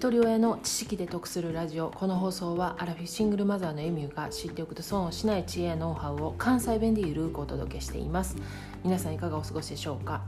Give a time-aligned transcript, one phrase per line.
[0.00, 1.90] 一人親の知識で得するラジオ。
[1.90, 8.34] この放送はアラフィフシングルマザーのエミューが知っておくと損をしない知恵やノウハウを関西弁でゆるくお届けしています。
[8.82, 10.22] 皆さんいかがお過ごしでしょうか？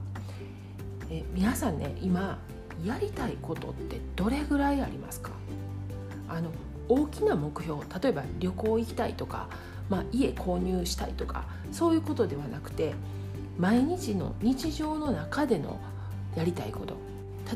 [1.08, 2.38] え皆さんね今
[2.84, 5.30] やりたいことってどれぐらいありますか？
[6.28, 6.50] あの
[6.90, 9.48] 大きな目標例えば旅行行きたいとか、
[9.88, 12.92] まあ、家購入したいとかそういうことではなくて
[13.58, 15.80] 毎日の日常の中での
[16.36, 16.94] やりたいこと。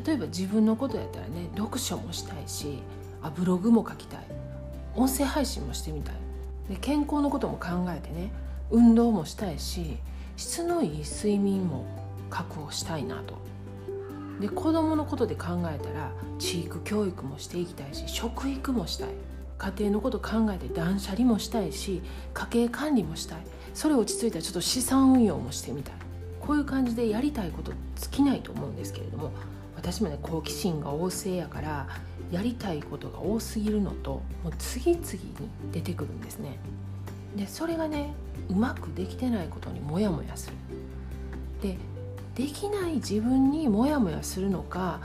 [0.05, 2.83] 例えば自分のことやったらね読書もしたいし
[3.21, 4.19] あブログも書きたい。
[4.95, 6.15] 音声配信もしてみたい。
[6.69, 8.31] で健康のことも考えてね
[8.71, 9.97] 運動もしたいし
[10.35, 11.85] 質のいい睡眠も
[12.29, 13.35] 確保したいなと。
[14.39, 19.09] で子供のことで考えたら地域教育もしていきたいし食育もしたい。
[19.57, 22.03] 家庭のこと考えて断捨離もしたいし
[22.35, 23.39] 家計管理もしたい。
[23.73, 25.95] それ落ち着いたらちょっと資産運用もしてみたい。
[26.39, 29.31] こういう感じでやりたいこと尽きないと思うんですけれども
[29.77, 31.87] 私もね好奇心が旺盛やから
[32.31, 35.19] やりたいことが多すぎるのともう次々に
[35.71, 36.59] 出てくるんですね
[37.35, 38.13] でそれがね
[38.49, 40.55] うまくできてないことにモヤモヤする
[41.61, 41.77] で
[42.35, 44.99] できない自分にモヤモヤするのか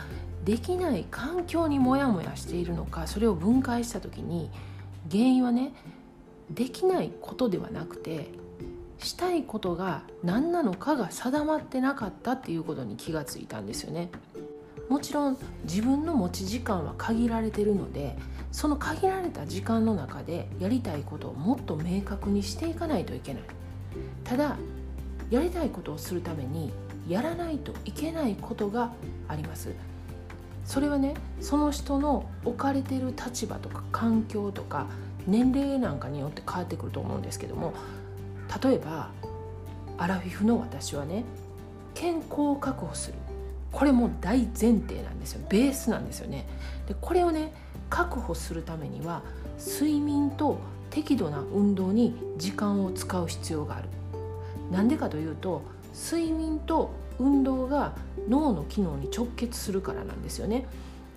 [0.45, 4.51] できない環境にモヤモヤしているのかそれを分解した時に
[5.11, 5.73] 原因はね
[6.51, 8.31] できないことではなくて
[8.99, 14.11] したいことが何なのかが定まってなかったっていうことに気がついたんですよね。
[14.93, 18.15] もちろん自分の持ち時間は限られてるので
[18.51, 23.43] その限られた時間の中でやりたいことをもっと明確にしていかないといけない。
[24.23, 24.59] ただ
[25.31, 26.75] やりたいことをするために
[27.09, 28.93] やらないといけないことが
[29.29, 29.71] あります。
[30.67, 34.89] それはねその人の置かれてる立場とか環境とか
[35.27, 37.73] 年齢なんかによって変わってくると思うんですけども
[38.63, 39.09] 例えば
[39.97, 41.25] アラフィフの私はね
[41.95, 43.22] 健康を確保する。
[43.73, 45.41] これも大前提なんですよ。
[45.49, 46.47] ベースなんですよね。
[46.87, 47.53] でこれをね
[47.89, 49.23] 確保するためには
[49.59, 50.59] 睡眠と
[50.91, 53.89] 適度な運動に時間を使う必要がある。
[54.71, 55.63] なんでかというと
[55.95, 57.95] 睡眠と運動が
[58.29, 60.67] 脳の機能に直結するからなんですよね。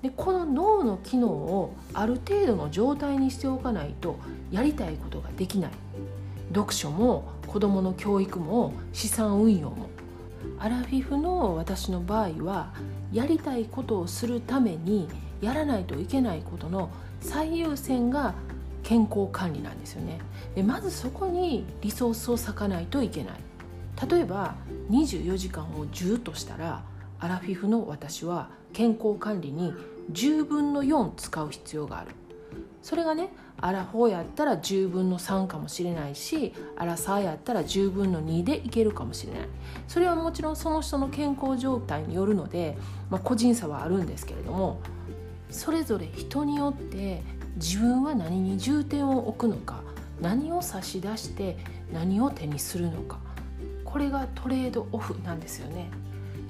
[0.02, 4.18] でこの脳の機能をある程度の状態にしておかないと
[4.52, 5.72] やりたいことができない。
[6.54, 9.90] 読書も子どもの教育も資産運用も
[10.60, 12.74] アラフィフの私の場合は
[13.12, 15.08] やりたいことをするために
[15.42, 16.90] やらないといけないことの
[17.20, 18.34] 最優先が
[18.84, 20.20] 健康管理なんですよね。
[20.56, 23.40] でまずそこにリソースを割かないといけない。
[24.10, 24.56] 例えば
[24.90, 26.84] 24時間を10としたら
[27.20, 29.74] アラフィフの私は健康管理に
[30.12, 32.12] 10分の4使う必要がある。
[32.86, 33.30] それがね
[33.60, 39.42] アラフォーやったら10分の3かもしれないしアラサーやったら10分の2でいけるかもしれない。
[39.88, 42.78] それはもちろんその人の健康状態によるので、
[43.10, 44.82] まあ、個人差はあるんですけれども
[45.50, 47.24] それぞれ人によって
[47.56, 49.82] 自分は何に重点を置くのか
[50.22, 51.58] 何を差し出して
[51.92, 53.18] 何を手にするのか。
[53.84, 55.90] これがトレードオフなんですよね。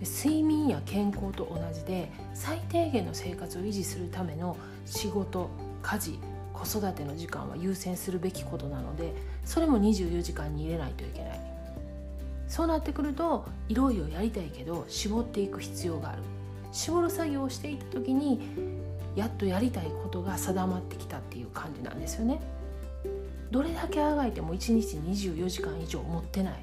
[0.02, 5.50] 睡眠や健康と同じで最低限の生活を維持するための仕事
[5.86, 6.20] 家事
[6.52, 9.14] 子育ての時間は優先するべきことなので
[9.44, 11.40] それも24時間に入れないといけない。
[12.48, 16.24] そうなってくるといろいろやりたいけど絞っていく必要がある。
[16.72, 18.42] 絞る作業をしていった時に
[19.16, 22.42] やっとやりたいことが定まってきたっていう感じなんですよね。
[23.52, 26.56] どれだけあがいても1日24時間以上持ってない。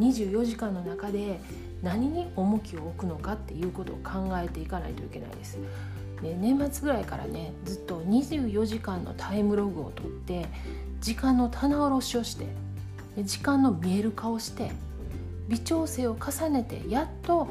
[0.00, 1.40] 24時間の中で
[1.82, 5.58] 何に重きを置くのかっていうことを考えていかないといけないです。
[6.22, 10.46] で年末ぐらいからねずっと24時間のタイムログを取って
[11.00, 12.46] 時間の棚卸しをして
[13.22, 14.70] 時間の見える化をして
[15.48, 17.48] 微調整を重ねてやっと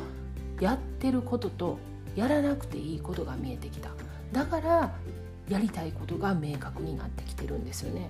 [0.60, 1.78] やってることと
[2.16, 3.90] やらなくていいことが見えてきた。
[4.32, 4.96] だから
[5.50, 8.10] やりたいことが明確になってきてるんですよね。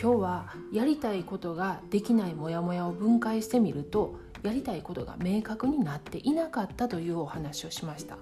[0.00, 8.16] 今日はやりたいことができないモヤモヤを分解してみるとやりたいことが明確になっていなかったというお話をしました。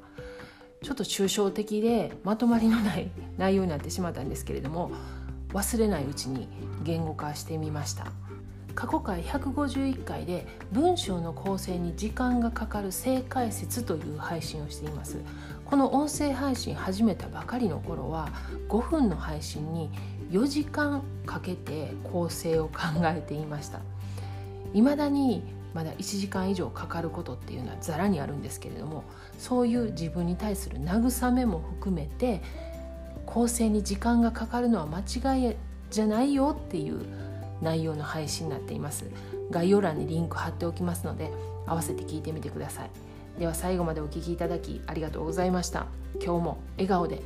[0.87, 4.93] ちょっと抽象的でまとまりのない内容になってしまったんですけれども
[5.49, 6.47] 忘れないうちに
[6.85, 8.07] 言語化してみました。
[8.77, 15.19] 過去回151回で文章の構成に時間がかかる正解説という配信をしています。
[15.65, 18.29] この音声配信始めたばかりの頃は
[18.69, 19.91] 5分の配信に
[20.31, 23.81] 4時間かけて構成を考えていました。
[24.73, 25.43] 未だに
[25.77, 29.05] まだ1時間以上かかることっていうのはざらにあるんですけれども
[29.39, 32.41] そういう自分に対する慰めも含めて
[33.27, 35.57] 構成に時間がかかるのは間違い
[35.91, 37.05] じゃないよっていう
[37.61, 39.05] 内容の配信になっています。
[39.51, 41.31] 概要欄にリンク貼っておきますので
[41.67, 42.91] 合わせて聞いてみてください。
[43.39, 45.87] では最後までお聴きいただきありがとうございました。
[46.15, 47.21] 今日も笑顔で